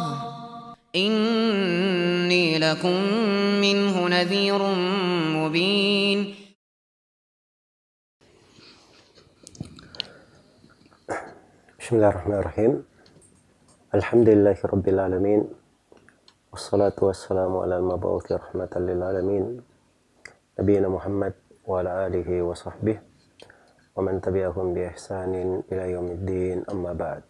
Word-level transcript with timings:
إني 0.96 2.58
لكم 2.58 2.98
منه 3.62 4.08
نذير 4.08 4.62
مبين. 5.38 6.20
بسم 11.80 11.96
الله 11.96 12.10
الرحمن 12.10 12.40
الرحيم. 12.42 12.84
الحمد 13.94 14.30
لله 14.30 14.58
رب 14.74 14.88
العالمين 14.88 15.42
والصلاة 16.52 16.98
والسلام 17.02 17.58
على 17.58 17.78
المبعوث 17.78 18.32
رحمة 18.32 18.74
للعالمين 18.76 19.62
نبينا 20.60 20.90
محمد 20.90 21.34
وعلى 21.70 22.08
آله 22.08 22.42
وصحبه. 22.42 23.09
wa 23.96 24.02
man 24.06 24.22
tabi'ahum 24.22 24.76
bi 24.76 24.86
ihsanin 24.90 25.66
ila 25.70 25.84
yaumiddin 25.90 26.66
amma 26.70 26.94
ba'd. 26.94 27.24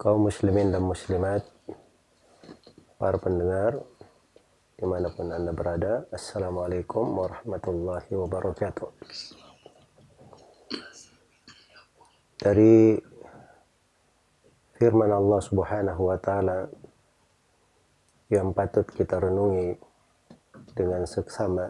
Kaum 0.00 0.28
muslimin 0.28 0.72
dan 0.72 0.86
muslimat 0.86 1.44
para 2.96 3.16
pendengar 3.20 3.80
di 4.80 4.88
mana 4.88 5.12
pun 5.12 5.28
anda 5.28 5.52
berada 5.52 6.08
assalamualaikum 6.08 7.04
warahmatullahi 7.04 8.08
wabarakatuh. 8.16 8.88
Dari 12.40 12.96
firman 14.80 15.12
Allah 15.12 15.40
subhanahu 15.44 16.08
wa 16.08 16.16
ta'ala 16.16 16.64
yang 18.32 18.56
patut 18.56 18.88
kita 18.88 19.20
renungi 19.20 19.76
dengan 20.72 21.04
seksama 21.04 21.68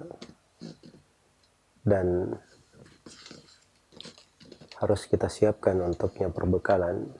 dan 1.84 2.36
harus 4.80 5.04
kita 5.04 5.28
siapkan 5.28 5.76
untuknya 5.84 6.32
perbekalan 6.32 7.12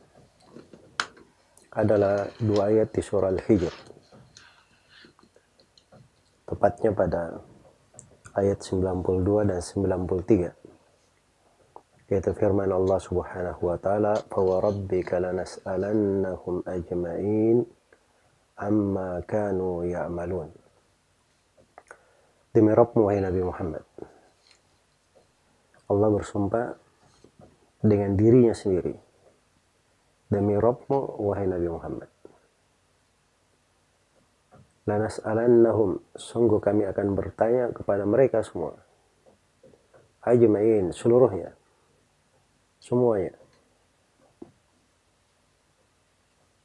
adalah 1.70 2.26
dua 2.40 2.72
ayat 2.72 2.88
di 2.90 3.02
surah 3.04 3.30
Al-Hijr. 3.30 3.70
Tepatnya 6.50 6.90
pada 6.90 7.38
ayat 8.34 8.58
92 8.58 9.46
dan 9.46 9.60
93. 9.62 10.50
Yaitu 12.10 12.34
firman 12.34 12.74
Allah 12.74 12.98
Subhanahu 12.98 13.70
wa 13.70 13.78
taala, 13.78 14.18
"Fa 14.18 14.42
rabbika 14.42 15.22
lanas'alannahum 15.22 16.66
ajma'in 16.66 17.62
amma 18.58 19.22
kanu 19.22 19.86
ya'malun." 19.86 20.50
Demi 22.50 22.74
Rabbmu 22.74 23.06
wahai 23.06 23.22
Nabi 23.22 23.46
Muhammad. 23.46 23.86
Allah 25.90 26.08
bersumpah 26.14 26.78
dengan 27.82 28.14
dirinya 28.14 28.54
sendiri. 28.54 28.94
Demi 30.30 30.54
Rabbmu 30.54 31.18
wahai 31.26 31.50
Nabi 31.50 31.66
Muhammad. 31.66 32.10
Lanas'alannahum 34.86 35.98
sungguh 36.14 36.62
kami 36.62 36.86
akan 36.86 37.18
bertanya 37.18 37.74
kepada 37.74 38.06
mereka 38.06 38.46
semua. 38.46 38.78
Ajma'in 40.22 40.94
seluruhnya. 40.94 41.58
Semuanya. 42.78 43.34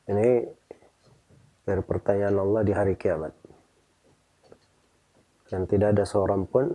Ini 0.06 0.30
dari 1.66 1.82
pertanyaan 1.82 2.38
Allah 2.38 2.62
di 2.62 2.74
hari 2.78 2.94
kiamat. 2.94 3.34
Dan 5.50 5.66
tidak 5.66 5.98
ada 5.98 6.06
seorang 6.06 6.46
pun 6.46 6.70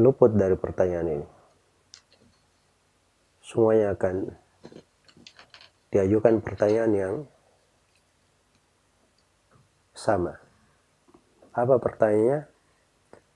luput 0.00 0.34
dari 0.34 0.58
pertanyaan 0.58 1.08
ini 1.20 1.26
semuanya 3.44 3.92
akan 3.92 4.34
diajukan 5.94 6.42
pertanyaan 6.42 6.92
yang 6.96 7.14
sama. 9.94 10.34
Apa 11.54 11.78
pertanyaannya? 11.78 12.50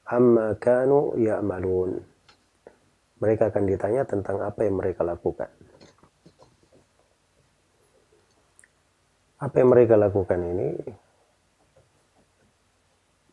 Amma 0.09 0.56
kanu 0.59 1.15
ya'malun. 1.21 2.03
Mereka 3.22 3.54
akan 3.54 3.65
ditanya 3.69 4.03
tentang 4.09 4.43
apa 4.43 4.66
yang 4.66 4.81
mereka 4.81 5.06
lakukan. 5.06 5.53
Apa 9.38 9.54
yang 9.54 9.71
mereka 9.71 9.94
lakukan 9.94 10.41
ini 10.43 10.69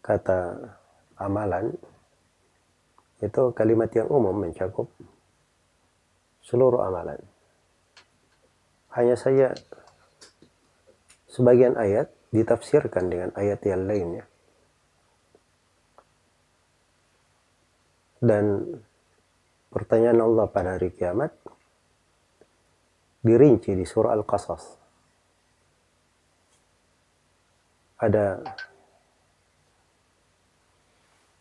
kata 0.05 0.53
amalan 1.17 1.73
itu 3.23 3.43
kalimat 3.55 3.87
yang 3.95 4.11
umum 4.11 4.35
mencakup 4.35 4.91
seluruh 6.43 6.83
amalan. 6.83 7.19
Hanya 8.91 9.15
saja 9.15 9.55
sebagian 11.31 11.75
ayat 11.75 12.11
ditafsirkan 12.31 13.07
dengan 13.07 13.29
ayat 13.35 13.59
yang 13.63 13.87
lainnya. 13.87 14.25
Dan 18.19 18.63
pertanyaan 19.71 20.23
Allah 20.23 20.47
pada 20.47 20.79
hari 20.79 20.91
kiamat 20.95 21.35
dirinci 23.25 23.75
di 23.75 23.83
surah 23.83 24.15
Al-Qasas. 24.15 24.63
Ada 27.99 28.43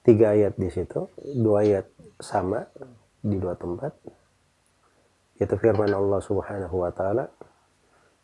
tiga 0.04 0.36
ayat 0.36 0.54
di 0.60 0.68
situ, 0.68 1.08
dua 1.40 1.64
ayat 1.64 1.88
sama 2.20 2.68
di 3.24 3.40
dua 3.40 3.56
tempat. 3.56 3.96
Yaitu 5.40 5.56
firman 5.58 5.90
Allah 5.90 6.20
Subhanahu 6.22 6.76
wa 6.84 6.92
taala 6.94 7.26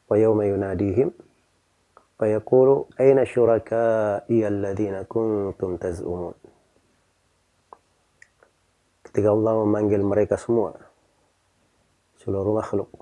wa 0.07 0.15
yawma 0.15 0.47
yunadihim 0.47 1.11
fa 2.15 2.31
yaqulu 2.31 2.87
aina 3.01 3.27
syuraka'i 3.27 4.47
alladziina 4.47 5.09
kuntum 5.11 5.81
taz'umun? 5.81 6.37
Ketika 9.11 9.35
Allah 9.35 9.67
memanggil 9.67 10.07
mereka 10.07 10.39
semua 10.39 10.79
seluruh 12.21 12.53
makhluk 12.53 12.93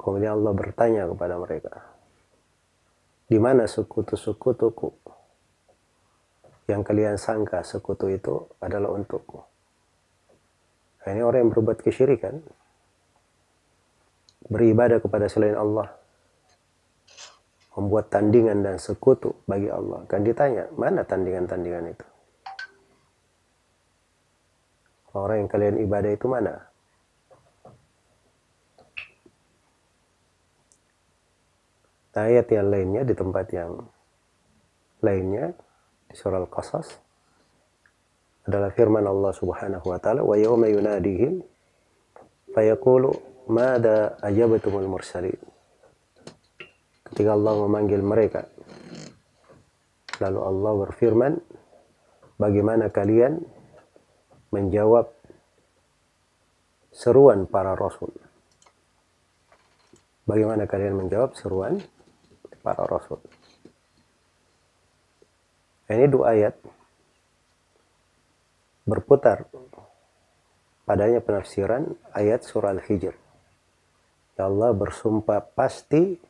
kemudian 0.00 0.40
Allah 0.40 0.52
bertanya 0.56 1.02
kepada 1.08 1.36
mereka 1.36 1.72
di 3.28 3.36
mana 3.36 3.68
sekutu-sekutuku 3.68 4.96
yang 6.70 6.80
kalian 6.80 7.20
sangka 7.20 7.60
sekutu 7.60 8.08
itu 8.08 8.48
adalah 8.60 8.92
untukku 8.92 9.44
Nah, 11.04 11.12
ini 11.12 11.20
orang 11.20 11.40
yang 11.46 11.52
berbuat 11.52 11.84
kesyirikan. 11.84 12.40
Beribadah 14.48 15.04
kepada 15.04 15.28
selain 15.28 15.56
Allah. 15.56 15.92
Membuat 17.76 18.08
tandingan 18.08 18.64
dan 18.64 18.80
sekutu 18.80 19.36
bagi 19.44 19.68
Allah. 19.68 20.08
Kan 20.08 20.24
ditanya, 20.24 20.72
mana 20.72 21.04
tandingan-tandingan 21.04 21.92
itu? 21.92 22.06
Orang 25.14 25.44
yang 25.46 25.50
kalian 25.50 25.76
ibadah 25.84 26.10
itu 26.10 26.26
mana? 26.26 26.54
Nah, 32.14 32.24
ayat 32.30 32.46
yang 32.48 32.70
lainnya 32.70 33.02
di 33.02 33.14
tempat 33.14 33.46
yang 33.50 33.72
lainnya 35.02 35.50
surah 36.14 36.38
Al-Qasas 36.38 36.86
adalah 38.46 38.70
firman 38.70 39.02
Allah 39.02 39.34
Subhanahu 39.34 39.86
wa 39.90 39.98
taala 39.98 40.22
wa 40.22 40.38
yawma 40.38 40.70
yunadihim 40.70 41.42
fayaqulu 42.54 43.10
mada 43.50 44.14
ajabatumul 44.22 44.86
mursalin? 44.86 45.36
Ketika 47.10 47.34
Allah 47.34 47.54
memanggil 47.66 48.00
mereka 48.00 48.46
lalu 50.22 50.40
Allah 50.40 50.72
berfirman 50.86 51.32
bagaimana 52.38 52.88
kalian 52.94 53.42
menjawab 54.54 55.10
seruan 56.94 57.50
para 57.50 57.74
rasul? 57.74 58.14
Bagaimana 60.24 60.64
kalian 60.64 60.96
menjawab 60.96 61.36
seruan 61.36 61.82
para 62.64 62.86
rasul 62.88 63.20
ini 65.92 66.06
dua 66.08 66.32
ayat 66.32 66.54
berputar 68.84 69.48
padanya 70.84 71.20
penafsiran 71.24 71.88
ayat 72.12 72.44
surah 72.44 72.76
Al-Hijr. 72.76 73.14
Ya 74.34 74.44
Allah 74.50 74.70
bersumpah 74.76 75.40
pasti 75.54 76.20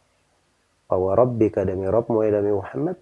bahwa 0.87 1.17
Rabbika 1.17 1.67
demi 1.67 1.89
Rabbmu 1.89 2.23
ya 2.23 2.39
demi 2.39 2.53
Muhammad. 2.55 2.99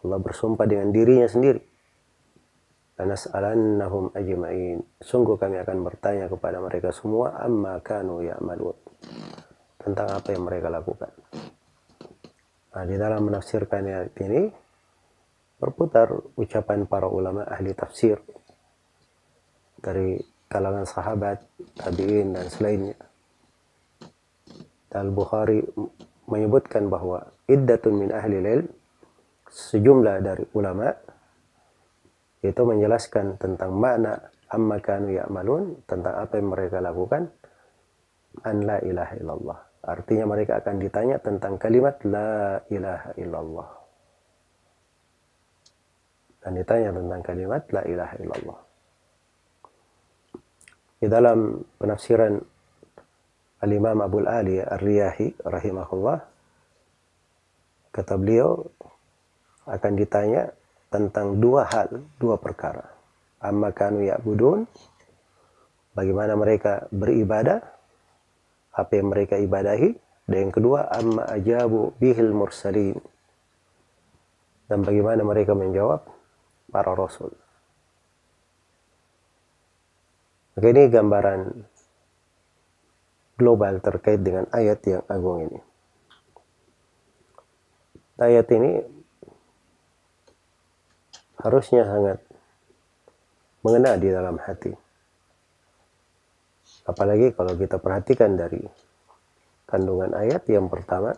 Allah 0.00 0.18
bersumpah 0.20 0.66
dengan 0.68 0.92
dirinya 0.92 1.28
sendiri. 1.28 1.60
Lanas'alannahum 3.00 4.12
ajma'in. 4.12 4.84
Sungguh 5.00 5.40
kami 5.40 5.56
akan 5.64 5.80
bertanya 5.80 6.28
kepada 6.28 6.60
mereka 6.60 6.92
semua 6.92 7.40
amma 7.40 7.80
kanu 7.80 8.20
ya'malun. 8.20 8.76
Tentang 9.80 10.08
apa 10.12 10.28
yang 10.36 10.44
mereka 10.44 10.68
lakukan. 10.68 11.12
Nah, 12.70 12.84
di 12.84 12.96
dalam 13.00 13.24
menafsirkan 13.24 13.82
ayat 13.88 14.12
ini 14.20 14.42
berputar 15.60 16.08
ucapan 16.40 16.88
para 16.88 17.06
ulama 17.06 17.44
ahli 17.44 17.76
tafsir 17.76 18.16
dari 19.80 20.16
kalangan 20.50 20.88
sahabat, 20.88 21.44
tabi'in 21.78 22.34
dan 22.34 22.46
selainnya. 22.50 22.98
Al-Bukhari 24.90 25.62
menyebutkan 26.26 26.90
bahwa 26.90 27.22
iddatun 27.46 27.94
min 27.94 28.10
ahli 28.10 28.42
lil 28.42 28.60
sejumlah 29.46 30.16
dari 30.22 30.44
ulama 30.58 30.90
itu 32.40 32.62
menjelaskan 32.64 33.38
tentang 33.38 33.76
makna 33.76 34.18
amma 34.50 34.82
kanu 34.82 35.14
ya'malun 35.14 35.86
tentang 35.86 36.14
apa 36.18 36.38
yang 36.38 36.48
mereka 36.50 36.78
lakukan 36.82 37.30
an 38.46 38.56
la 38.66 38.78
ilaha 38.82 39.14
illallah 39.18 39.58
artinya 39.84 40.24
mereka 40.26 40.62
akan 40.62 40.76
ditanya 40.78 41.16
tentang 41.18 41.58
kalimat 41.58 41.98
la 42.06 42.62
ilaha 42.70 43.10
illallah 43.18 43.79
dan 46.40 46.52
ditanya 46.56 46.90
tentang 46.96 47.20
kalimat 47.22 47.62
la 47.72 47.82
ilaha 47.84 48.14
illallah 48.20 48.60
di 51.00 51.06
dalam 51.08 51.60
penafsiran 51.80 52.34
Al-Imam 53.60 54.00
Abu 54.00 54.24
Ali 54.24 54.56
Ar-Riyahi 54.60 55.44
rahimahullah 55.44 56.18
kata 57.92 58.14
beliau 58.16 58.64
akan 59.68 59.92
ditanya 59.96 60.48
tentang 60.90 61.38
dua 61.38 61.68
hal, 61.70 62.02
dua 62.18 62.36
perkara. 62.36 62.82
Amma 63.40 63.70
kanu 63.70 64.04
ya'budun, 64.04 64.66
bagaimana 65.94 66.34
mereka 66.34 66.90
beribadah, 66.90 67.62
apa 68.74 68.92
yang 68.98 69.08
mereka 69.08 69.38
ibadahi, 69.38 69.96
dan 70.26 70.36
yang 70.48 70.52
kedua, 70.52 70.90
amma 70.90 71.30
ajabu 71.30 71.94
bihil 71.96 72.34
mursalin, 72.34 72.98
dan 74.66 74.82
bagaimana 74.82 75.22
mereka 75.24 75.54
menjawab 75.56 76.04
para 76.70 76.94
rasul. 76.94 77.34
Oke, 80.56 80.66
ini 80.70 80.86
gambaran 80.86 81.40
global 83.40 83.80
terkait 83.80 84.20
dengan 84.20 84.44
ayat 84.52 84.78
yang 84.84 85.04
agung 85.08 85.48
ini. 85.48 85.60
Ayat 88.20 88.46
ini 88.52 88.84
harusnya 91.40 91.88
sangat 91.88 92.20
mengena 93.64 93.96
di 93.96 94.12
dalam 94.12 94.36
hati. 94.36 94.72
Apalagi 96.84 97.32
kalau 97.32 97.56
kita 97.56 97.80
perhatikan 97.80 98.36
dari 98.36 98.60
kandungan 99.64 100.12
ayat 100.12 100.44
yang 100.52 100.68
pertama, 100.68 101.16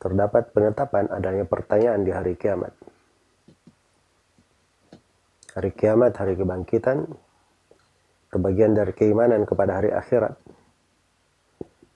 terdapat 0.00 0.54
penetapan 0.56 1.12
adanya 1.12 1.44
pertanyaan 1.44 2.00
di 2.00 2.12
hari 2.16 2.32
kiamat. 2.38 2.72
Hari 5.56 5.72
kiamat, 5.72 6.12
hari 6.20 6.36
kebangkitan, 6.36 7.08
kebagian 8.28 8.76
dari 8.76 8.92
keimanan 8.92 9.48
kepada 9.48 9.80
hari 9.80 9.88
akhirat. 9.88 10.36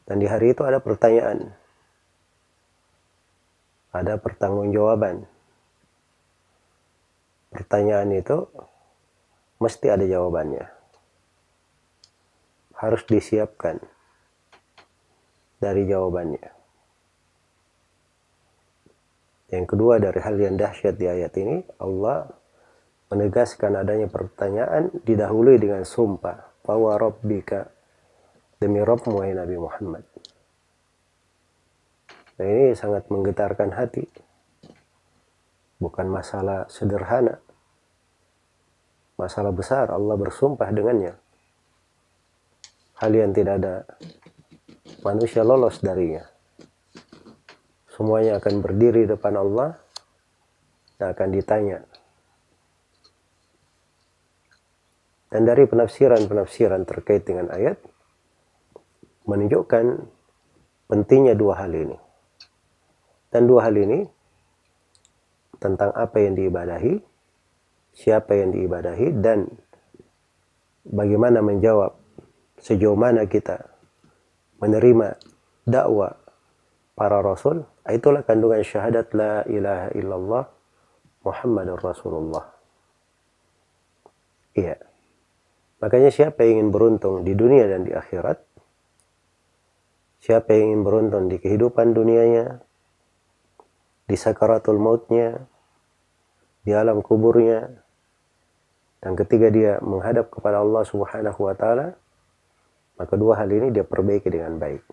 Dan 0.08 0.16
di 0.16 0.24
hari 0.24 0.56
itu 0.56 0.64
ada 0.64 0.80
pertanyaan. 0.80 1.52
Ada 3.92 4.16
pertanggungjawaban 4.16 5.28
pertanyaan 7.50 8.14
itu 8.14 8.46
mesti 9.58 9.86
ada 9.90 10.06
jawabannya. 10.06 10.64
Harus 12.78 13.04
disiapkan 13.04 13.76
dari 15.60 15.84
jawabannya. 15.84 16.48
Yang 19.50 19.64
kedua 19.66 19.98
dari 19.98 20.16
hal 20.22 20.38
yang 20.38 20.56
dahsyat 20.56 20.96
di 20.96 21.10
ayat 21.10 21.34
ini, 21.36 21.60
Allah 21.82 22.30
menegaskan 23.10 23.76
adanya 23.76 24.06
pertanyaan 24.06 24.88
didahului 25.02 25.58
dengan 25.58 25.82
sumpah. 25.82 26.48
Bahwa 26.60 26.94
Rabbika 26.94 27.66
demi 28.62 28.78
Rabbmu 28.78 29.18
Nabi 29.26 29.56
Muhammad. 29.58 30.04
Nah 32.40 32.46
ini 32.46 32.72
sangat 32.72 33.08
menggetarkan 33.12 33.74
hati 33.74 34.04
bukan 35.80 36.06
masalah 36.12 36.68
sederhana. 36.68 37.40
Masalah 39.16 39.52
besar 39.52 39.92
Allah 39.92 40.16
bersumpah 40.16 40.68
dengannya. 40.72 41.16
Hal 43.00 43.12
yang 43.16 43.32
tidak 43.32 43.60
ada 43.64 43.74
manusia 45.00 45.40
lolos 45.40 45.80
darinya. 45.80 46.24
Semuanya 47.92 48.40
akan 48.40 48.64
berdiri 48.64 49.04
depan 49.08 49.36
Allah 49.36 49.76
dan 50.96 51.12
akan 51.16 51.28
ditanya. 51.32 51.84
Dan 55.30 55.46
dari 55.46 55.62
penafsiran-penafsiran 55.64 56.82
terkait 56.84 57.22
dengan 57.22 57.54
ayat 57.54 57.78
menunjukkan 59.30 60.10
pentingnya 60.90 61.38
dua 61.38 61.62
hal 61.62 61.70
ini. 61.70 61.94
Dan 63.30 63.46
dua 63.46 63.70
hal 63.70 63.78
ini 63.78 64.02
tentang 65.62 65.94
apa 65.94 66.18
yang 66.18 66.34
diibadahi, 66.34 66.98
siapa 67.94 68.34
yang 68.34 68.50
diibadahi, 68.50 69.22
dan 69.22 69.46
bagaimana 70.82 71.38
menjawab 71.46 71.94
sejauh 72.58 72.98
mana 72.98 73.30
kita 73.30 73.70
menerima 74.58 75.14
dakwah 75.62 76.18
para 76.98 77.22
rasul. 77.22 77.62
Itulah 77.86 78.26
kandungan 78.26 78.66
syahadat 78.66 79.14
la 79.14 79.46
ilaha 79.46 79.88
illallah 79.94 80.44
Muhammadur 81.20 81.80
Rasulullah. 81.84 82.44
Iya. 84.56 84.89
Makanya 85.80 86.12
siapa 86.12 86.44
yang 86.44 86.60
ingin 86.60 86.70
beruntung 86.70 87.24
di 87.24 87.32
dunia 87.32 87.64
dan 87.64 87.88
di 87.88 87.92
akhirat, 87.96 88.36
siapa 90.20 90.52
yang 90.52 90.76
ingin 90.76 90.82
beruntung 90.84 91.24
di 91.32 91.40
kehidupan 91.40 91.96
dunianya, 91.96 92.60
di 94.04 94.16
sakaratul 94.16 94.76
mautnya, 94.76 95.40
di 96.60 96.76
alam 96.76 97.00
kuburnya, 97.00 97.80
dan 99.00 99.16
ketika 99.16 99.48
dia 99.48 99.80
menghadap 99.80 100.28
kepada 100.28 100.60
Allah 100.60 100.84
Subhanahu 100.84 101.40
wa 101.48 101.54
taala, 101.56 101.96
maka 103.00 103.16
dua 103.16 103.40
hal 103.40 103.48
ini 103.48 103.72
dia 103.72 103.80
perbaiki 103.80 104.28
dengan 104.28 104.60
baik. 104.60 104.84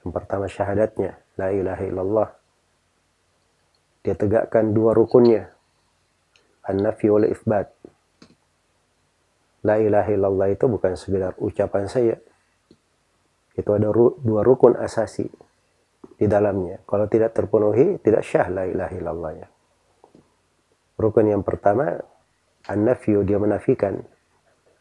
Yang 0.00 0.12
pertama 0.16 0.48
syahadatnya, 0.48 1.20
la 1.36 1.52
ilaha 1.52 1.82
illallah. 1.84 2.28
Dia 4.00 4.16
tegakkan 4.16 4.72
dua 4.72 4.96
rukunnya, 4.96 5.52
an-nafi 6.64 7.12
wal 7.12 7.28
ifbat. 7.28 7.68
La 9.66 9.82
ilaha 9.82 10.14
illallah 10.14 10.48
itu 10.54 10.70
bukan 10.70 10.94
sekedar 10.94 11.34
ucapan 11.42 11.90
saya. 11.90 12.14
Itu 13.58 13.74
ada 13.74 13.90
dua 13.90 14.46
rukun 14.46 14.78
asasi 14.78 15.26
di 16.14 16.26
dalamnya. 16.30 16.78
Kalau 16.86 17.10
tidak 17.10 17.34
terpenuhi, 17.34 17.98
tidak 17.98 18.22
syah 18.22 18.46
la 18.46 18.62
ilaha 18.70 18.92
illallahnya. 18.94 19.48
Rukun 20.96 21.26
yang 21.28 21.42
pertama, 21.42 21.98
an-nafyu, 22.70 23.26
dia 23.26 23.42
menafikan. 23.42 24.00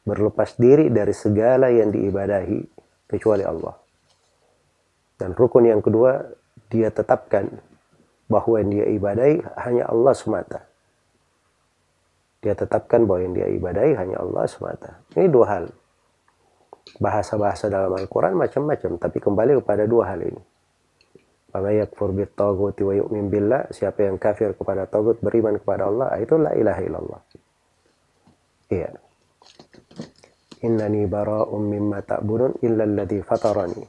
Berlepas 0.05 0.53
diri 0.61 0.93
dari 0.93 1.17
segala 1.17 1.73
yang 1.73 1.89
diibadahi, 1.89 2.61
kecuali 3.09 3.41
Allah. 3.41 3.73
Dan 5.17 5.33
rukun 5.33 5.65
yang 5.65 5.81
kedua, 5.81 6.21
dia 6.69 6.93
tetapkan 6.93 7.49
bahwa 8.29 8.61
yang 8.61 8.69
dia 8.69 8.85
ibadahi 8.85 9.41
hanya 9.65 9.89
Allah 9.89 10.13
semata. 10.13 10.59
Dia 12.45 12.53
tetapkan 12.53 13.09
bahwa 13.09 13.25
yang 13.25 13.33
dia 13.33 13.49
ibadahi 13.49 13.97
hanya 13.97 14.21
Allah 14.21 14.45
semata. 14.45 15.01
Ini 15.17 15.25
dua 15.33 15.45
hal. 15.49 15.65
Bahasa-bahasa 17.01 17.73
dalam 17.73 17.89
Al-Quran 17.97 18.37
macam-macam, 18.37 19.01
tapi 19.01 19.17
kembali 19.17 19.57
kepada 19.65 19.89
dua 19.89 20.13
hal 20.13 20.21
ini. 20.21 20.37
Fama 21.49 21.73
yakfur 21.73 22.13
bit 22.13 22.37
taguti 22.37 22.85
wa 22.85 22.93
yu'min 22.93 23.33
billah. 23.33 23.73
Siapa 23.73 24.05
yang 24.05 24.21
kafir 24.21 24.53
kepada 24.53 24.85
tagut, 24.85 25.17
beriman 25.25 25.57
kepada 25.57 25.89
Allah, 25.89 26.13
itu 26.21 26.37
la 26.37 26.53
ilaha 26.53 26.81
illallah. 26.85 27.21
Iya. 28.69 28.91
Innani 30.69 31.09
bara'um 31.09 31.63
mimma 31.65 32.05
ta'budun 32.05 32.61
illa 32.61 32.85
alladhi 32.85 33.25
fatarani. 33.25 33.81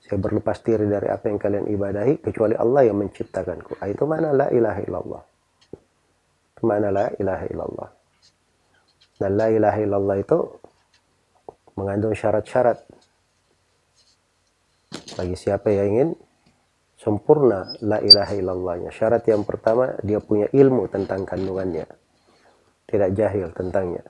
Saya 0.00 0.16
berlepas 0.16 0.64
diri 0.64 0.88
dari 0.88 1.12
apa 1.12 1.28
yang 1.28 1.36
kalian 1.36 1.68
ibadahi, 1.68 2.24
kecuali 2.24 2.56
Allah 2.56 2.88
yang 2.88 2.96
menciptakanku. 2.96 3.76
Itu 3.84 4.08
mana 4.08 4.32
la 4.32 4.48
ilaha 4.48 4.80
illallah. 4.80 5.22
Itu 6.56 6.62
mana 6.64 6.88
la 6.88 7.12
ilaha 7.20 7.44
illallah. 7.52 7.97
Dan 9.18 9.34
la 9.34 9.50
ilaha 9.50 9.78
illallah 9.82 10.16
itu 10.22 10.38
mengandung 11.74 12.14
syarat-syarat 12.14 12.82
bagi 15.18 15.34
siapa 15.34 15.74
yang 15.74 15.86
ingin 15.90 16.10
sempurna 16.94 17.66
la 17.82 17.98
ilaha 17.98 18.34
illallahnya. 18.34 18.90
Syarat 18.94 19.26
yang 19.26 19.42
pertama 19.42 19.94
dia 20.02 20.22
punya 20.22 20.46
ilmu 20.54 20.86
tentang 20.86 21.26
kandungannya. 21.26 21.86
Tidak 22.86 23.10
jahil 23.14 23.50
tentangnya. 23.54 24.06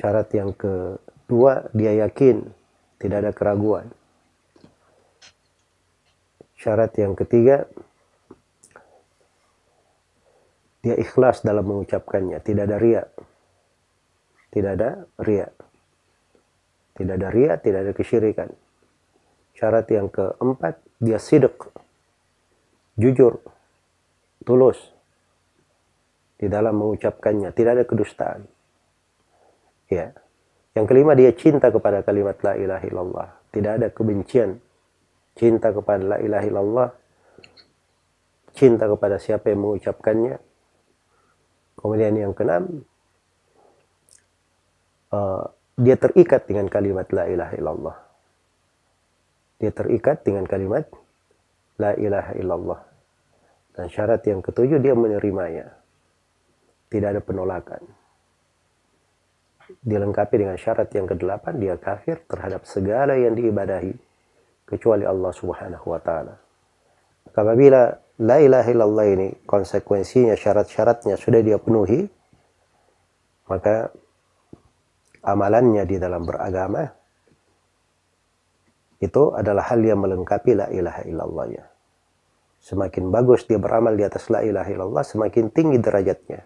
Syarat 0.00 0.32
yang 0.32 0.56
kedua 0.56 1.68
dia 1.76 2.08
yakin, 2.08 2.48
tidak 2.96 3.16
ada 3.28 3.32
keraguan. 3.36 3.92
Syarat 6.56 6.92
yang 6.96 7.12
ketiga 7.16 7.68
dia 10.80 10.96
ikhlas 10.96 11.44
dalam 11.44 11.68
mengucapkannya, 11.68 12.40
tidak 12.40 12.64
ada 12.68 12.80
riak. 12.80 13.08
Tidak 14.50 14.72
ada 14.78 14.90
ria. 15.22 15.48
Tidak 16.98 17.14
ada 17.16 17.28
ria, 17.30 17.54
tidak 17.56 17.80
ada 17.86 17.92
kesyirikan. 17.94 18.50
Syarat 19.54 19.86
yang 19.94 20.10
keempat, 20.10 20.82
dia 20.98 21.22
sidik. 21.22 21.70
Jujur. 22.98 23.38
Tulus. 24.42 24.78
Di 26.36 26.50
dalam 26.50 26.76
mengucapkannya. 26.82 27.54
Tidak 27.54 27.72
ada 27.78 27.84
kedustaan. 27.86 28.44
Ya. 29.88 30.12
Yang 30.74 30.86
kelima, 30.90 31.14
dia 31.14 31.30
cinta 31.32 31.70
kepada 31.70 32.02
kalimat 32.02 32.36
la 32.42 32.58
ilaha 32.58 32.84
illallah. 32.84 33.28
Tidak 33.54 33.72
ada 33.80 33.88
kebencian. 33.94 34.58
Cinta 35.38 35.70
kepada 35.70 36.02
la 36.04 36.16
ilaha 36.18 36.44
illallah. 36.44 36.88
Cinta 38.52 38.90
kepada 38.90 39.16
siapa 39.22 39.54
yang 39.54 39.62
mengucapkannya. 39.62 40.36
Kemudian 41.80 42.12
yang 42.18 42.32
keenam, 42.36 42.84
uh, 45.14 45.44
dia 45.80 45.96
terikat 45.96 46.46
dengan 46.46 46.66
kalimat 46.66 47.06
la 47.14 47.24
ilaha 47.30 47.54
illallah. 47.56 47.96
Dia 49.60 49.72
terikat 49.72 50.24
dengan 50.24 50.44
kalimat 50.48 50.88
la 51.76 51.92
ilaha 51.96 52.32
illallah. 52.36 52.80
Dan 53.76 53.86
syarat 53.88 54.24
yang 54.26 54.40
ketujuh 54.44 54.80
dia 54.80 54.96
menerimanya. 54.96 55.72
Tidak 56.90 57.08
ada 57.16 57.22
penolakan. 57.22 57.80
Dilengkapi 59.70 60.34
dengan 60.34 60.58
syarat 60.58 60.90
yang 60.90 61.06
kedelapan 61.06 61.54
dia 61.62 61.78
kafir 61.78 62.18
terhadap 62.26 62.66
segala 62.66 63.14
yang 63.14 63.38
diibadahi 63.38 63.94
kecuali 64.66 65.06
Allah 65.06 65.30
Subhanahu 65.30 65.86
wa 65.86 66.00
taala. 66.02 66.34
Apabila 67.30 67.94
la 68.20 68.36
ilaha 68.42 68.68
illallah 68.68 69.06
ini 69.06 69.28
konsekuensinya 69.46 70.34
syarat-syaratnya 70.34 71.14
sudah 71.14 71.40
dia 71.40 71.56
penuhi 71.62 72.10
maka 73.46 73.94
amalannya 75.24 75.84
di 75.84 75.96
dalam 76.00 76.24
beragama 76.24 76.84
itu 79.00 79.32
adalah 79.32 79.64
hal 79.72 79.80
yang 79.80 80.00
melengkapi 80.04 80.52
la 80.52 80.68
ilaha 80.68 81.02
illallahnya. 81.08 81.64
Semakin 82.60 83.08
bagus 83.08 83.48
dia 83.48 83.56
beramal 83.56 83.96
di 83.96 84.04
atas 84.04 84.28
la 84.28 84.44
ilaha 84.44 84.68
illallah, 84.68 85.00
semakin 85.00 85.48
tinggi 85.48 85.80
derajatnya. 85.80 86.44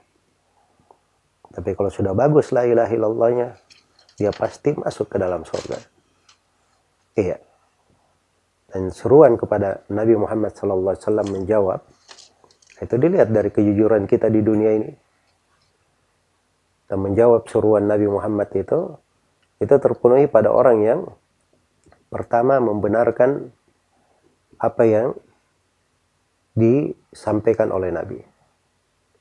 Tapi 1.51 1.71
kalau 1.75 1.91
sudah 1.91 2.15
bagus 2.15 2.55
la 2.55 2.63
ilaha 2.63 2.95
illallahnya, 2.95 3.49
dia 4.15 4.31
pasti 4.31 4.71
masuk 4.79 5.11
ke 5.11 5.19
dalam 5.19 5.43
surga. 5.43 5.79
Iya. 7.19 7.43
Dan 8.71 8.95
seruan 8.95 9.35
kepada 9.35 9.83
Nabi 9.91 10.15
Muhammad 10.15 10.55
SAW 10.55 10.99
menjawab, 11.27 11.83
itu 12.79 12.95
dilihat 12.95 13.31
dari 13.35 13.51
kejujuran 13.51 14.07
kita 14.07 14.31
di 14.31 14.43
dunia 14.43 14.71
ini 14.79 14.91
dan 16.89 16.99
menjawab 17.01 17.49
seruan 17.49 17.89
Nabi 17.89 18.07
Muhammad 18.09 18.53
itu 18.53 18.97
itu 19.63 19.75
terpenuhi 19.81 20.29
pada 20.29 20.53
orang 20.53 20.79
yang 20.85 21.01
pertama 22.13 22.61
membenarkan 22.61 23.51
apa 24.61 24.83
yang 24.87 25.09
disampaikan 26.55 27.75
oleh 27.75 27.91
Nabi. 27.91 28.23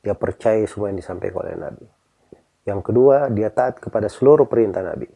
Dia 0.03 0.13
percaya 0.13 0.61
semua 0.69 0.93
yang 0.93 0.99
disampaikan 0.99 1.41
oleh 1.47 1.55
Nabi. 1.57 1.85
Yang 2.63 2.81
kedua, 2.91 3.27
dia 3.33 3.49
taat 3.49 3.81
kepada 3.81 4.07
seluruh 4.07 4.45
perintah 4.45 4.85
Nabi. 4.85 5.09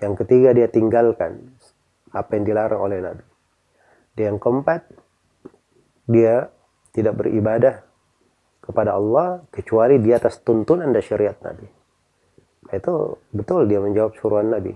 Yang 0.00 0.24
ketiga, 0.24 0.56
dia 0.56 0.66
tinggalkan 0.70 1.52
apa 2.10 2.30
yang 2.34 2.44
dilarang 2.48 2.80
oleh 2.80 2.98
Nabi. 3.04 3.26
Dan 4.16 4.22
yang 4.34 4.38
keempat, 4.40 4.80
dia 6.08 6.48
tidak 6.96 7.20
beribadah 7.20 7.84
kepada 8.62 8.94
Allah 8.94 9.42
kecuali 9.50 9.98
di 9.98 10.14
atas 10.14 10.38
tuntunan 10.40 10.88
dan 10.94 11.02
syariat 11.02 11.34
Nabi. 11.42 11.66
Itu 12.70 13.20
betul 13.34 13.66
dia 13.66 13.82
menjawab 13.82 14.14
suruhan 14.16 14.48
Nabi. 14.48 14.72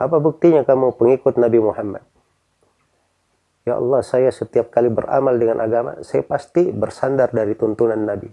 Apa 0.00 0.16
buktinya 0.18 0.64
kamu 0.64 0.96
pengikut 0.96 1.36
Nabi 1.36 1.60
Muhammad? 1.60 2.02
Ya 3.68 3.76
Allah, 3.76 4.00
saya 4.00 4.30
setiap 4.32 4.70
kali 4.72 4.88
beramal 4.88 5.36
dengan 5.36 5.58
agama, 5.60 5.98
saya 6.00 6.22
pasti 6.22 6.70
bersandar 6.70 7.34
dari 7.34 7.58
tuntunan 7.58 7.98
Nabi. 7.98 8.30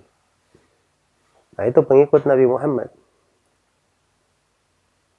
Nah, 1.57 1.63
itu 1.69 1.81
pengikut 1.85 2.25
Nabi 2.25 2.45
Muhammad. 2.45 2.89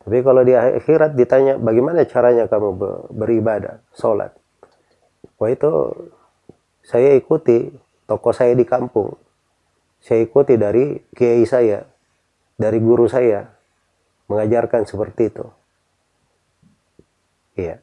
Tapi 0.05 0.19
kalau 0.21 0.45
di 0.45 0.53
akhirat 0.55 1.17
ditanya, 1.17 1.57
bagaimana 1.57 2.05
caranya 2.07 2.45
kamu 2.47 2.69
beribadah, 3.11 3.81
sholat? 3.97 4.37
Wah 5.41 5.51
itu 5.51 5.71
saya 6.85 7.17
ikuti 7.17 7.73
toko 8.05 8.31
saya 8.31 8.53
di 8.53 8.69
kampung 8.69 9.24
saya 10.05 10.21
ikuti 10.21 10.61
dari 10.61 11.01
kiai 11.17 11.49
saya, 11.49 11.81
dari 12.61 12.77
guru 12.77 13.09
saya, 13.09 13.49
mengajarkan 14.29 14.85
seperti 14.85 15.33
itu. 15.33 15.47
Iya. 17.57 17.81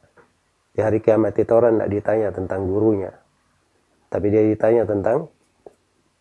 Di 0.72 0.80
hari 0.80 1.02
kiamat 1.02 1.34
itu 1.34 1.50
orang 1.50 1.82
tidak 1.82 1.90
ditanya 1.90 2.28
tentang 2.30 2.70
gurunya. 2.70 3.10
Tapi 4.06 4.26
dia 4.30 4.46
ditanya 4.46 4.86
tentang 4.86 5.34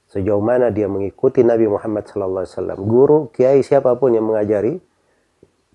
sejauh 0.10 0.41
mana 0.41 0.74
dia 0.74 0.89
mengikuti 0.89 1.46
Nabi 1.46 1.70
Muhammad 1.70 2.10
SAW. 2.10 2.50
Guru, 2.81 3.29
kiai, 3.29 3.62
siapa 3.62 3.93
pun 3.96 4.17
yang 4.17 4.25
mengajari, 4.25 4.81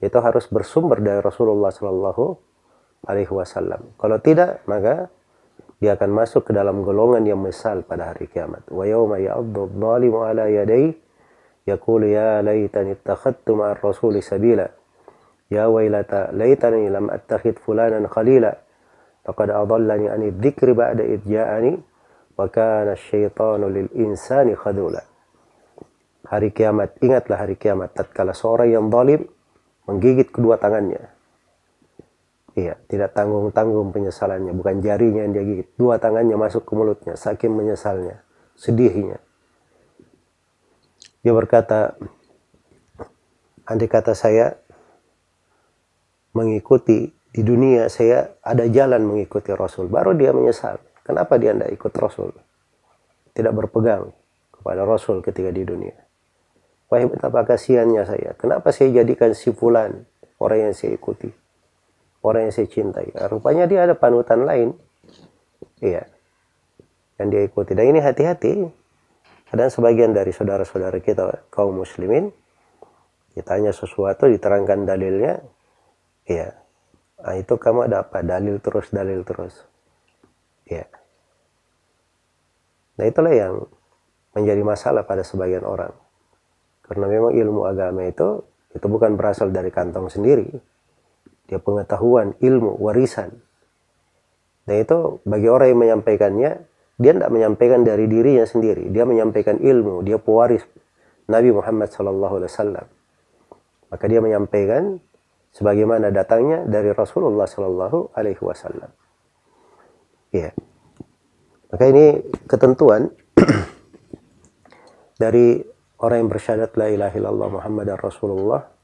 itu 0.02 0.18
harus 0.21 0.45
bersumber 0.50 1.00
dari 1.00 1.23
Rasulullah 1.23 1.71
SAW. 1.71 2.35
Kalau 3.95 4.18
tidak, 4.21 4.66
maka 4.66 5.09
dia 5.76 5.92
akan 5.92 6.11
masuk 6.12 6.49
ke 6.49 6.52
dalam 6.56 6.80
golongan 6.80 7.21
yang 7.28 7.40
mesal 7.40 7.85
pada 7.85 8.12
hari 8.12 8.33
kiamat. 8.33 8.64
Wa 8.73 8.88
yawma 8.88 9.21
ya'addu 9.21 9.76
dhalimu 9.76 10.25
ala 10.25 10.49
yadayhi 10.49 10.97
yaqulu 11.68 12.09
ya 12.09 12.40
laitani 12.40 12.97
ittakhadtu 12.97 13.52
ma'ar 13.52 13.76
rasuli 13.85 14.25
sabila. 14.25 14.64
Ya 15.52 15.68
wailata 15.68 16.33
laitani 16.33 16.88
lam 16.88 17.12
attakhid 17.12 17.61
fulanan 17.61 18.09
khalila. 18.09 18.56
Faqad 19.26 19.52
adallani 19.52 20.09
ani 20.09 20.33
dzikri 20.33 20.73
ba'da 20.73 21.04
id 21.04 21.28
ja'ani 21.28 21.73
wa 22.40 22.47
kana 22.49 22.97
asyaitanu 22.97 23.68
lil 23.68 23.88
insani 23.92 24.56
khadula. 24.56 25.04
Hari 26.26 26.50
kiamat, 26.50 26.99
ingatlah 27.04 27.38
hari 27.38 27.54
kiamat 27.54 27.95
tatkala 27.95 28.35
seorang 28.35 28.73
yang 28.73 28.87
zalim 28.90 29.28
menggigit 29.87 30.35
kedua 30.35 30.59
tangannya 30.59 31.16
Iya, 32.57 32.81
tidak 32.89 33.13
tanggung-tanggung 33.13 33.93
penyesalannya, 33.93 34.57
bukan 34.57 34.81
jarinya 34.81 35.29
yang 35.29 35.37
dia 35.37 35.45
gigit. 35.45 35.69
Dua 35.77 36.01
tangannya 36.01 36.41
masuk 36.41 36.65
ke 36.65 36.73
mulutnya, 36.73 37.13
saking 37.13 37.53
menyesalnya, 37.53 38.25
sedihnya. 38.57 39.21
Dia 41.21 41.37
berkata, 41.37 42.01
andai 43.69 43.93
kata 43.93 44.17
saya 44.17 44.57
mengikuti 46.33 47.13
di 47.29 47.45
dunia, 47.45 47.93
saya 47.93 48.33
ada 48.41 48.65
jalan 48.65 49.05
mengikuti 49.05 49.53
Rasul. 49.53 49.93
Baru 49.93 50.17
dia 50.17 50.33
menyesal. 50.33 50.81
Kenapa 51.05 51.37
dia 51.37 51.53
tidak 51.53 51.77
ikut 51.77 51.93
Rasul? 51.93 52.33
Tidak 53.37 53.53
berpegang 53.53 54.17
kepada 54.49 54.89
Rasul 54.89 55.21
ketika 55.21 55.53
di 55.53 55.61
dunia. 55.61 55.93
Wahai 56.89 57.05
betapa 57.05 57.45
kasihannya 57.45 58.03
saya. 58.09 58.33
Kenapa 58.41 58.73
saya 58.73 59.05
jadikan 59.05 59.37
si 59.37 59.53
fulan 59.53 60.09
orang 60.41 60.71
yang 60.71 60.75
saya 60.75 60.97
ikuti? 60.97 61.46
Orang 62.26 62.50
yang 62.50 62.54
saya 62.54 62.66
cintai. 62.66 63.14
Rupanya 63.30 63.71
dia 63.71 63.87
ada 63.87 63.95
panutan 63.95 64.42
lain. 64.42 64.75
Iya. 65.78 66.11
Yang 67.23 67.28
dia 67.30 67.42
ikuti. 67.47 67.73
Dan 67.78 67.95
ini 67.95 68.02
hati-hati. 68.02 68.66
Kadang 69.47 69.71
sebagian 69.71 70.11
dari 70.11 70.35
saudara-saudara 70.35 70.99
kita 70.99 71.47
kaum 71.54 71.78
muslimin 71.78 72.35
ditanya 73.38 73.71
sesuatu, 73.71 74.26
diterangkan 74.26 74.83
dalilnya. 74.83 75.38
Iya. 76.26 76.59
Nah, 77.23 77.35
itu 77.38 77.54
kamu 77.54 77.87
ada 77.87 78.02
apa? 78.02 78.26
Dalil 78.26 78.59
terus, 78.59 78.90
dalil 78.90 79.23
terus. 79.23 79.62
Iya. 80.66 80.90
Nah 82.97 83.04
itulah 83.06 83.33
yang 83.33 83.54
menjadi 84.35 84.62
masalah 84.66 85.06
pada 85.06 85.23
sebagian 85.23 85.62
orang. 85.62 85.92
Karena 86.83 87.06
memang 87.06 87.33
ilmu 87.37 87.68
agama 87.68 88.02
itu 88.09 88.42
itu 88.73 88.87
bukan 88.88 89.16
berasal 89.16 89.49
dari 89.52 89.73
kantong 89.73 90.12
sendiri 90.12 90.52
dia 91.47 91.62
pengetahuan, 91.62 92.35
ilmu, 92.43 92.79
warisan. 92.83 93.35
Dan 94.67 94.83
itu 94.83 95.23
bagi 95.23 95.47
orang 95.47 95.73
yang 95.73 95.81
menyampaikannya, 95.81 96.50
dia 96.99 97.12
tidak 97.15 97.31
menyampaikan 97.31 97.87
dari 97.87 98.11
dirinya 98.11 98.43
sendiri. 98.43 98.91
Dia 98.91 99.07
menyampaikan 99.07 99.62
ilmu, 99.62 100.03
dia 100.03 100.19
pewaris 100.19 100.67
Nabi 101.31 101.55
Muhammad 101.55 101.91
SAW. 101.91 102.87
Maka 103.87 104.05
dia 104.11 104.19
menyampaikan 104.19 104.99
sebagaimana 105.55 106.11
datangnya 106.11 106.67
dari 106.67 106.91
Rasulullah 106.91 107.47
Sallallahu 107.47 108.12
Alaihi 108.19 108.43
Wasallam. 108.43 108.91
Ya. 110.35 110.50
Maka 111.71 111.85
ini 111.87 112.21
ketentuan 112.50 113.15
dari 115.23 115.62
orang 116.03 116.26
yang 116.26 116.31
bersyahadat 116.31 116.76
la 116.76 116.87
ilaha 116.93 117.15
illallah 117.17 117.49
Muhammad 117.49 117.88
Rasulullah 117.97 118.75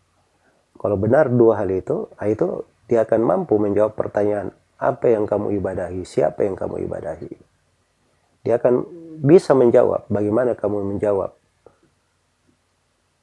kalau 0.82 0.98
benar 0.98 1.30
dua 1.30 1.62
hal 1.62 1.70
itu, 1.70 2.10
ah, 2.18 2.26
itu 2.26 2.66
dia 2.90 3.06
akan 3.06 3.22
mampu 3.22 3.54
menjawab 3.54 3.94
pertanyaan 3.94 4.50
apa 4.82 5.06
yang 5.14 5.30
kamu 5.30 5.54
ibadahi, 5.62 6.02
siapa 6.02 6.42
yang 6.42 6.58
kamu 6.58 6.82
ibadahi. 6.90 7.30
Dia 8.42 8.58
akan 8.58 8.82
bisa 9.22 9.54
menjawab 9.54 10.10
bagaimana 10.10 10.58
kamu 10.58 10.82
menjawab 10.90 11.38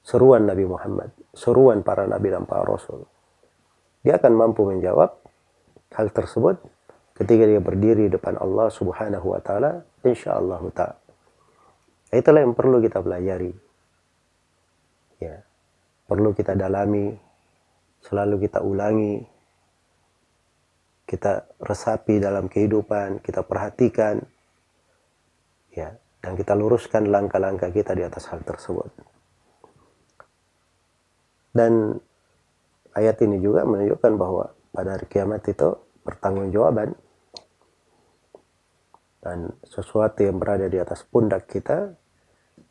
seruan 0.07 0.47
Nabi 0.47 0.63
Muhammad, 0.63 1.11
seruan 1.35 1.83
para 1.83 2.07
nabi 2.07 2.31
dan 2.31 2.47
para 2.47 2.63
rasul. 2.63 3.03
Dia 4.07 4.15
akan 4.15 4.31
mampu 4.39 4.63
menjawab 4.63 5.19
hal 5.91 6.07
tersebut 6.15 6.63
ketika 7.19 7.43
dia 7.43 7.59
berdiri 7.59 8.07
depan 8.07 8.39
Allah 8.39 8.71
Subhanahu 8.71 9.35
wa 9.35 9.43
taala 9.43 9.83
insyaallah 10.07 10.63
taala. 10.71 10.95
Itulah 12.09 12.41
yang 12.41 12.55
perlu 12.57 12.81
kita 12.81 13.03
pelajari. 13.03 13.53
Ya. 15.21 15.45
Perlu 16.09 16.33
kita 16.33 16.57
dalami, 16.57 17.13
selalu 18.03 18.47
kita 18.47 18.63
ulangi, 18.63 19.23
kita 21.09 21.49
resapi 21.57 22.21
dalam 22.21 22.45
kehidupan, 22.45 23.25
kita 23.25 23.41
perhatikan 23.41 24.21
ya, 25.73 25.97
dan 26.21 26.37
kita 26.37 26.53
luruskan 26.53 27.09
langkah-langkah 27.09 27.73
kita 27.73 27.97
di 27.97 28.05
atas 28.05 28.29
hal 28.29 28.45
tersebut. 28.45 28.93
Dan 31.49 31.97
ayat 32.93 33.17
ini 33.25 33.41
juga 33.41 33.65
menunjukkan 33.65 34.13
bahwa 34.15 34.53
pada 34.69 34.95
hari 34.95 35.09
kiamat 35.09 35.41
itu 35.49 35.75
pertanggungjawaban 36.05 36.93
dan 39.19 39.51
sesuatu 39.65 40.23
yang 40.23 40.39
berada 40.39 40.71
di 40.71 40.79
atas 40.79 41.03
pundak 41.03 41.49
kita 41.49 41.97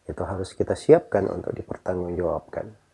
itu 0.08 0.22
harus 0.24 0.56
kita 0.56 0.72
siapkan 0.72 1.28
untuk 1.28 1.52
dipertanggungjawabkan. 1.52 2.87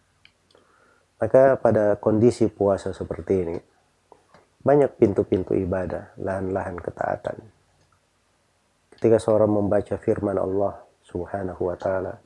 Maka 1.19 1.57
pada 1.59 1.95
kondisi 1.97 2.51
puasa 2.51 2.91
seperti 2.91 3.35
ini 3.47 3.57
banyak 4.65 4.97
pintu-pintu 4.97 5.53
ibadah, 5.53 6.17
lahan-lahan 6.17 6.81
ketaatan. 6.81 7.37
Ketika 8.97 9.21
seorang 9.21 9.53
membaca 9.53 9.95
firman 10.01 10.41
Allah 10.41 10.81
Subhanahu 11.05 11.69
wa 11.69 11.77
taala, 11.77 12.17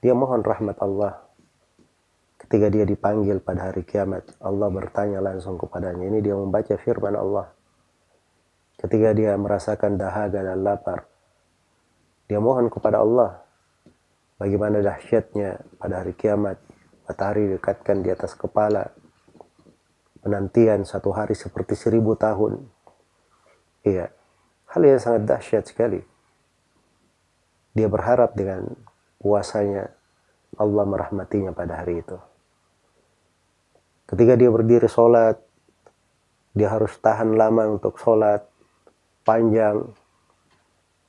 dia 0.00 0.16
mohon 0.16 0.40
rahmat 0.40 0.80
Allah. 0.80 1.20
Ketika 2.38 2.72
dia 2.72 2.88
dipanggil 2.88 3.44
pada 3.44 3.68
hari 3.68 3.84
kiamat, 3.84 4.24
Allah 4.40 4.72
bertanya 4.72 5.20
langsung 5.20 5.60
kepadanya. 5.60 6.08
Ini 6.08 6.24
dia 6.24 6.32
membaca 6.38 6.74
firman 6.80 7.12
Allah 7.12 7.52
ketika 8.78 9.10
dia 9.10 9.34
merasakan 9.34 9.98
dahaga 9.98 10.40
dan 10.40 10.62
lapar. 10.62 11.04
Dia 12.30 12.38
mohon 12.38 12.70
kepada 12.70 13.02
Allah 13.02 13.42
bagaimana 14.38 14.78
dahsyatnya 14.78 15.58
pada 15.82 16.00
hari 16.00 16.14
kiamat 16.14 16.56
matahari 17.08 17.48
dekatkan 17.56 18.04
di 18.04 18.12
atas 18.12 18.36
kepala. 18.36 18.92
Penantian 20.20 20.84
satu 20.84 21.16
hari 21.16 21.32
seperti 21.32 21.72
seribu 21.72 22.12
tahun. 22.14 22.68
Iya 23.82 24.12
hal 24.68 24.82
yang 24.84 25.00
sangat 25.00 25.22
dahsyat 25.24 25.64
sekali. 25.64 26.00
Dia 27.72 27.88
berharap 27.88 28.36
dengan 28.36 28.68
puasanya 29.20 29.88
Allah 30.58 30.84
merahmatinya 30.84 31.52
pada 31.56 31.84
hari 31.84 32.04
itu. 32.04 32.18
Ketika 34.08 34.36
dia 34.36 34.48
berdiri 34.48 34.88
sholat 34.88 35.36
dia 36.56 36.72
harus 36.72 36.96
tahan 36.98 37.38
lama 37.38 37.78
untuk 37.78 38.00
sholat 38.00 38.42
panjang. 39.22 39.84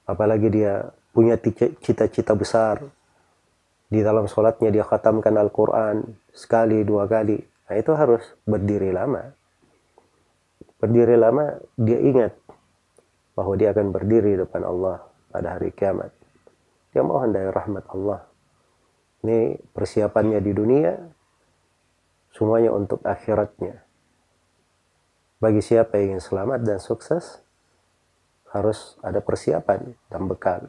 Apalagi 0.05 0.49
dia 0.51 0.89
punya 1.13 1.37
cita-cita 1.81 2.33
besar 2.33 2.85
di 3.89 4.05
dalam 4.05 4.29
sholatnya 4.29 4.69
dia 4.69 4.85
khatamkan 4.85 5.33
Al-Quran 5.33 6.05
sekali 6.29 6.85
dua 6.85 7.09
kali. 7.09 7.41
Nah 7.41 7.75
itu 7.75 7.91
harus 7.97 8.21
berdiri 8.45 8.93
lama. 8.93 9.33
Berdiri 10.77 11.17
lama 11.17 11.57
dia 11.73 11.97
ingat 11.97 12.37
bahwa 13.33 13.57
dia 13.57 13.73
akan 13.73 13.89
berdiri 13.89 14.37
depan 14.37 14.61
Allah 14.61 15.03
pada 15.33 15.57
hari 15.57 15.73
kiamat. 15.73 16.13
Dia 16.93 17.01
mohon 17.01 17.33
dari 17.33 17.49
rahmat 17.49 17.85
Allah. 17.89 18.29
Ini 19.25 19.57
persiapannya 19.73 20.39
di 20.39 20.51
dunia 20.53 20.93
semuanya 22.31 22.71
untuk 22.71 23.01
akhiratnya. 23.03 23.83
Bagi 25.41 25.65
siapa 25.65 25.97
yang 25.97 26.15
ingin 26.15 26.23
selamat 26.23 26.59
dan 26.61 26.77
sukses 26.77 27.41
harus 28.53 28.97
ada 29.01 29.21
persiapan 29.21 29.97
dan 30.11 30.21
bekal. 30.29 30.67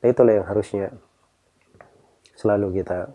Nah, 0.00 0.06
itulah 0.08 0.36
yang 0.36 0.46
harusnya 0.46 0.92
selalu 2.34 2.82
kita 2.82 3.10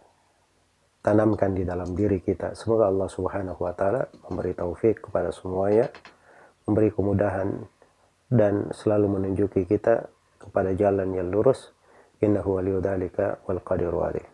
tanamkan 1.00 1.56
di 1.56 1.64
dalam 1.64 1.96
diri 1.96 2.20
kita. 2.20 2.56
Semoga 2.56 2.92
Allah 2.92 3.08
Subhanahu 3.08 3.60
wa 3.64 3.74
taala 3.76 4.08
memberi 4.28 4.56
taufik 4.56 5.08
kepada 5.08 5.32
semuanya, 5.32 5.88
memberi 6.68 6.92
kemudahan 6.92 7.50
dan 8.30 8.70
selalu 8.76 9.20
menunjuki 9.20 9.66
kita 9.66 10.08
kepada 10.40 10.76
jalan 10.76 11.12
yang 11.16 11.32
lurus. 11.32 11.72
Innahu 12.20 12.60
waliyudzalika 12.60 13.48
wal 13.48 13.64
qadiru 13.64 14.04
alaih. 14.04 14.28